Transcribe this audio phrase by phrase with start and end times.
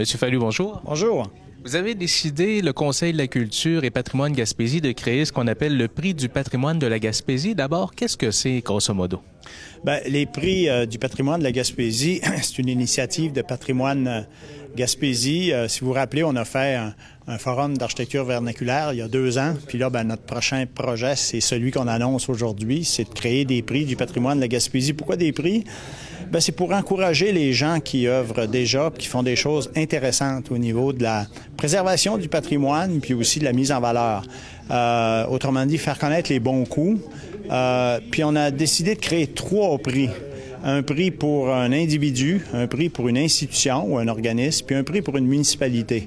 [0.00, 0.80] Monsieur Fallu, bonjour.
[0.82, 1.30] Bonjour.
[1.62, 5.46] Vous avez décidé, le Conseil de la culture et patrimoine Gaspésie, de créer ce qu'on
[5.46, 7.54] appelle le prix du patrimoine de la Gaspésie.
[7.54, 9.20] D'abord, qu'est-ce que c'est, grosso modo?
[9.82, 14.20] Bien, les prix euh, du patrimoine de la Gaspésie, c'est une initiative de patrimoine euh,
[14.76, 15.54] Gaspésie.
[15.54, 16.94] Euh, si vous vous rappelez, on a fait un,
[17.38, 19.54] forum d'architecture vernaculaire il y a deux ans.
[19.68, 23.62] Puis là, ben, notre prochain projet, c'est celui qu'on annonce aujourd'hui, c'est de créer des
[23.62, 24.92] prix du patrimoine de la Gaspésie.
[24.92, 25.64] Pourquoi des prix?
[26.30, 30.58] Ben, c'est pour encourager les gens qui œuvrent déjà, qui font des choses intéressantes au
[30.58, 31.26] niveau de la
[31.56, 34.24] préservation du patrimoine, puis aussi de la mise en valeur.
[35.30, 37.00] Autrement dit, faire connaître les bons coups.
[37.50, 40.08] Euh, puis on a décidé de créer trois prix
[40.62, 44.84] un prix pour un individu, un prix pour une institution ou un organisme, puis un
[44.84, 46.06] prix pour une municipalité.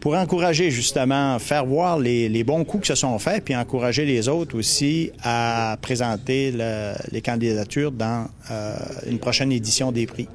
[0.00, 4.28] Pour encourager justement, faire voir les, bons coups qui se sont faits, puis encourager les
[4.28, 8.74] autres aussi à présenter le, les candidatures dans euh,
[9.06, 10.28] une prochaine édition des prix.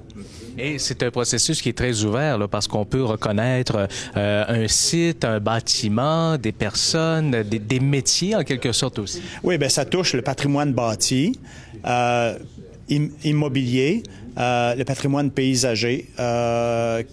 [0.61, 3.87] Et c'est un processus qui est très ouvert parce qu'on peut reconnaître
[4.17, 9.21] euh, un site, un bâtiment, des personnes, des, métiers en quelque sorte aussi.
[9.43, 11.39] Oui, bien ça touche le patrimoine bâti.
[11.85, 12.37] Euh,
[13.23, 14.03] immobilier,
[14.37, 16.07] euh, le patrimoine paysager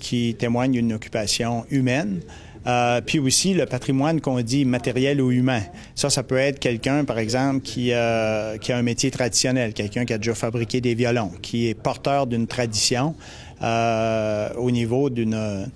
[0.01, 2.21] qui témoigne d'une occupation humaine.
[2.67, 5.63] Euh, puis aussi le patrimoine qu'on dit matériel ou humain.
[5.95, 10.05] Ça, ça peut être quelqu'un, par exemple, qui, euh, qui a un métier traditionnel, quelqu'un
[10.05, 13.15] qui a déjà fabriqué des violons, qui est porteur d'une tradition.
[13.63, 15.67] Euh, au niveau d'une...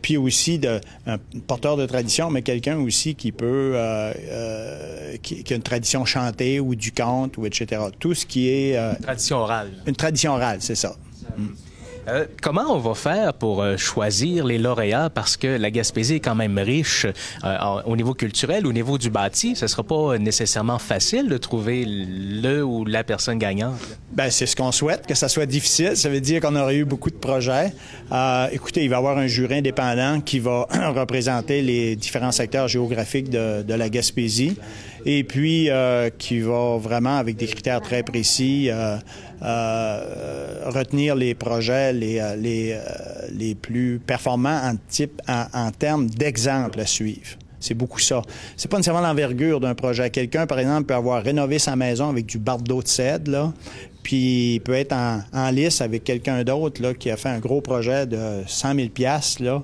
[0.00, 3.72] Puis aussi de, un porteur de tradition, mais quelqu'un aussi qui peut...
[3.74, 7.80] Euh, euh, qui, qui, a une tradition chantée ou du conte ou etc.
[7.98, 8.76] Tout ce qui est...
[8.76, 9.70] une tradition orale.
[9.86, 10.96] Une tradition orale, c'est ça.
[11.36, 11.46] Mm.
[12.08, 15.08] Euh, comment on va faire pour euh, choisir les lauréats?
[15.08, 17.06] Parce que la Gaspésie est quand même riche
[17.44, 21.84] euh, au niveau culturel, au niveau du bâti, ce sera pas nécessairement facile de trouver
[21.86, 23.78] le ou la personne gagnante.
[24.12, 25.96] Ben c'est ce qu'on souhaite, que ça soit difficile.
[25.96, 27.72] Ça veut dire qu'on aurait eu beaucoup de projets.
[28.50, 33.30] Écoutez, il va y avoir un jury indépendant qui va représenter les différents secteurs géographiques
[33.30, 34.56] de la Gaspésie
[35.04, 38.96] et puis euh, qui va vraiment, avec des critères très précis, euh,
[39.42, 42.78] euh, retenir les projets les, les,
[43.32, 47.36] les plus performants en, type, en, en termes d'exemples à suivre.
[47.58, 48.22] C'est beaucoup ça.
[48.56, 50.10] C'est pas nécessairement l'envergure d'un projet.
[50.10, 53.52] Quelqu'un, par exemple, peut avoir rénové sa maison avec du bardeau de cèdre, là,
[54.02, 57.38] puis il peut être en, en lice avec quelqu'un d'autre là, qui a fait un
[57.38, 58.88] gros projet de 100 000
[59.40, 59.62] là,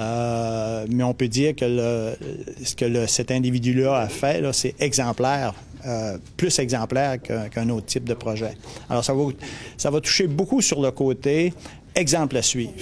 [0.00, 2.16] euh, mais on peut dire que le,
[2.64, 5.52] ce que le, cet individu-là a fait, c'est exemplaire,
[5.86, 8.56] euh, plus exemplaire qu'un qu autre type de projet.
[8.88, 9.24] Alors, ça va,
[9.76, 11.52] ça va toucher beaucoup sur le côté
[11.94, 12.72] exemple à suivre.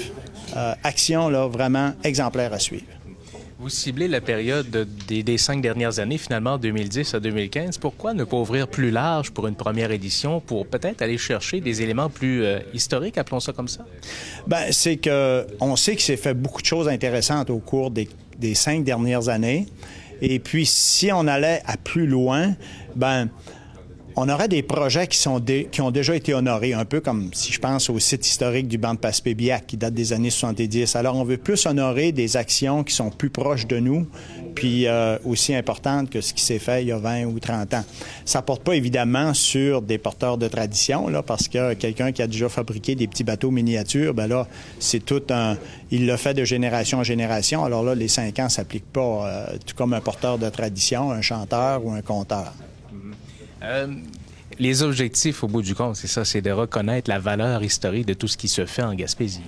[0.56, 2.86] Euh, action, là, vraiment exemplaire à suivre.
[3.60, 7.78] Vous ciblez la période des, cinq dernières années, finalement 2010 à 2015.
[7.78, 11.82] Pourquoi ne pas ouvrir plus large pour une première édition, pour peut-être aller chercher des
[11.82, 13.84] éléments plus euh, historiques, appelons ça comme ça?
[14.46, 18.08] Ben, c'est que on sait qu'il s'est fait beaucoup de choses intéressantes au cours des,
[18.38, 19.66] des cinq dernières années.
[20.22, 22.54] Et puis, si on allait à plus loin,
[22.94, 23.28] ben
[24.20, 27.52] on aurait des projets qui, sont qui ont déjà été honorés, un peu comme si
[27.52, 30.96] je pense au site historique du banc de Passepébiac qui date des années 70.
[30.96, 34.08] Alors, on veut plus honorer des actions qui sont plus proches de nous,
[34.56, 37.74] puis euh, aussi importantes que ce qui s'est fait il y a 20 ou 30
[37.74, 37.84] ans.
[38.24, 42.26] Ça porte pas évidemment sur des porteurs de tradition, là, parce que quelqu'un qui a
[42.26, 44.48] déjà fabriqué des petits bateaux miniatures, ben là,
[44.80, 45.56] c'est tout un...
[45.92, 47.64] Il le fait de génération en génération.
[47.64, 51.22] Alors là, les cinq ans s'appliquent pas, euh, tout comme un porteur de tradition, un
[51.22, 52.52] chanteur ou un conteur.
[53.62, 53.86] Euh,
[54.58, 58.14] les objectifs, au bout du compte, c'est ça, c'est de reconnaître la valeur historique de
[58.14, 59.42] tout ce qui se fait en Gaspésie.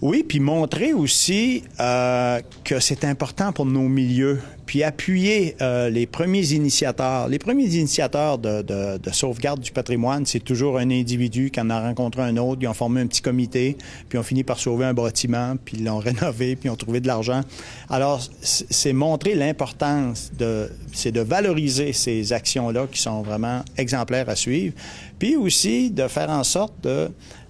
[0.00, 6.06] Oui, puis montrer aussi euh, que c'est important pour nos milieux, puis appuyer euh, les
[6.06, 7.26] premiers initiateurs.
[7.28, 11.70] Les premiers initiateurs de, de, de sauvegarde du patrimoine, c'est toujours un individu qui en
[11.70, 13.78] a rencontré un autre, ils ont formé un petit comité,
[14.10, 17.00] puis ont fini par sauver un bâtiment, puis ils l'ont rénové, puis ils ont trouvé
[17.00, 17.40] de l'argent.
[17.88, 24.36] Alors, c'est montrer l'importance de, c'est de valoriser ces actions-là qui sont vraiment exemplaires à
[24.36, 24.74] suivre,
[25.18, 26.86] puis aussi de faire en sorte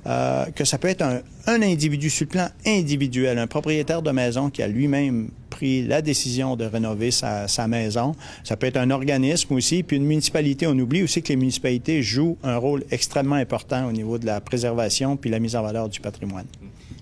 [0.07, 4.13] euh, que ça peut être un, un, individu sur le plan individuel, un propriétaire de
[4.13, 8.15] maison qui a lui-même pris la décision de rénover sa, sa, maison.
[8.45, 10.67] Ça peut être un organisme aussi, puis une municipalité.
[10.67, 14.41] On oublie aussi que les municipalités jouent un rôle extrêmement important au niveau de la
[14.41, 16.47] préservation puis la mise en valeur du patrimoine.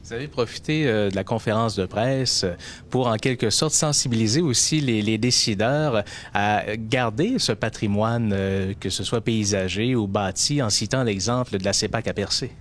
[0.07, 2.47] Vous avez profité euh, de la conférence de presse
[2.91, 8.89] pour, en quelque sorte, sensibiliser aussi les, les décideurs à garder ce patrimoine, euh, que
[8.89, 12.53] ce soit paysager ou bâti, en citant l'exemple de la CEPAC à Percé.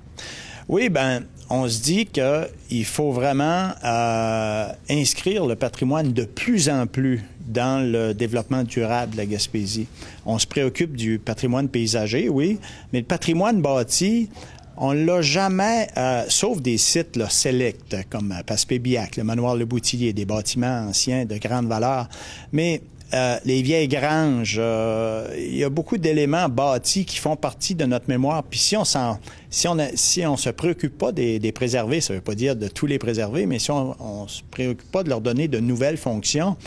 [0.67, 6.87] Oui, ben, on se dit qu'il faut vraiment euh, inscrire le patrimoine de plus en
[6.87, 9.87] plus dans le développement durable de la Gaspésie.
[10.25, 12.57] On se préoccupe du patrimoine paysager, oui,
[12.91, 14.29] mais le patrimoine bâti,
[14.77, 17.27] on l'a jamais, euh, sauf des sites là,
[18.09, 22.09] comme Passepébiac, le manoir Le Boutillier, des bâtiments anciens de grande valeur.
[22.51, 22.81] Mais
[23.15, 27.85] euh, les vieilles granges, euh, il y a beaucoup d'éléments bâtis qui font partie de
[27.85, 28.43] notre mémoire.
[28.43, 29.19] Puis si on s'en,
[29.49, 32.67] si on si on se préoccupe pas des, des préserver, ça veut pas dire de
[32.67, 35.95] tous les préserver, mais si on, on se préoccupe pas de leur donner de nouvelles
[35.95, 36.57] fonctions,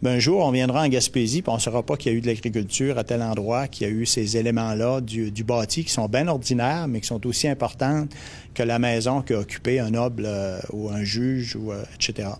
[0.00, 2.22] ben un jour on viendra en Gaspésie, puis on saura pas qu'il y a eu
[2.22, 5.92] de l'agriculture à tel endroit, qu'il y a eu ces éléments-là du, du bâti qui
[5.92, 8.06] sont bien ordinaires, mais qui sont aussi importants
[8.54, 12.30] que la maison qu'a occupé un noble euh, ou un juge ou etc.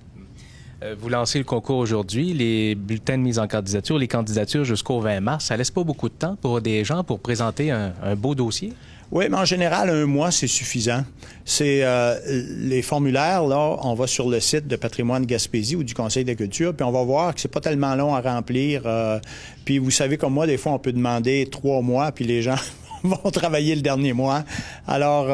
[0.85, 5.01] Euh, vous lancez le concours aujourd'hui, les bulletins de mise en candidature, les candidatures jusqu'au
[5.01, 5.47] 20 mars.
[5.47, 8.73] Ça laisse pas beaucoup de temps pour des gens pour présenter un, beau dossier?
[9.11, 11.03] Oui, mais en général, un mois, c'est suffisant.
[11.45, 12.15] C'est euh,
[12.61, 16.31] les formulaires, là, on va sur le site de Patrimoine Gaspésie ou du Conseil de
[16.31, 18.83] la culture, puis on va voir que c'est pas tellement long à remplir.
[18.85, 19.19] Euh,
[19.65, 22.59] puis vous savez, comme moi, des fois, on peut demander trois mois, puis les gens
[23.03, 24.45] vont travailler le dernier mois.
[24.87, 25.27] Alors,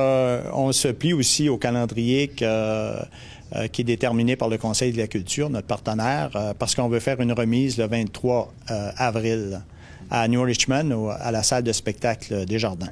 [0.55, 2.95] on se plie aussi au calendrier que
[3.57, 6.89] euh, qui est déterminé par le Conseil de la culture, notre partenaire, euh, parce qu'on
[6.89, 9.63] veut faire une remise le 23 euh, avril
[10.11, 12.91] à New Richmond, ou à la salle de spectacle des Jardins.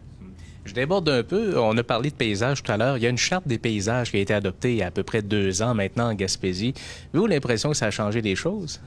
[0.65, 1.59] Je déborde un peu.
[1.59, 2.97] On a parlé de paysages tout à l'heure.
[2.97, 4.91] Il y a une charte des paysages qui a été adoptée il y a à
[4.93, 6.75] peu près deux ans maintenant en Gaspésie.
[7.13, 8.81] Avez-vous l'impression que ça a changé des choses?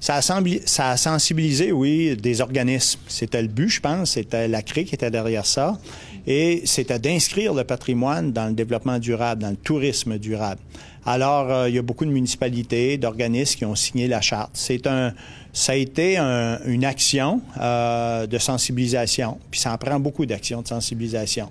[0.00, 3.00] Ça a, ça a, sensibilisé, oui, des organismes.
[3.06, 4.10] C'était le but, je pense.
[4.12, 5.78] C'était la CRI qui était derrière ça.
[6.26, 10.60] Et c'était d'inscrire le patrimoine dans le développement durable, dans le tourisme durable.
[11.04, 14.50] Alors, euh, il y a beaucoup de municipalités, d'organismes qui ont signé la charte.
[14.54, 15.12] C'est un,
[15.52, 19.38] ça a été une action euh, de sensibilisation.
[19.50, 21.50] Puis ça en prend beaucoup d'actions de sensibilisation.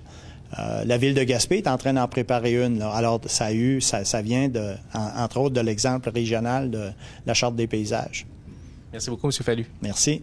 [0.58, 2.82] Euh, la ville de Gaspé est en train d'en préparer une.
[2.82, 6.90] Alors, ça a eu, ça, ça vient de, entre autres, de l'exemple régional de
[7.26, 8.26] la charte des paysages.
[8.90, 9.32] Merci beaucoup, M.
[9.32, 9.66] Fallu.
[9.82, 10.22] Merci.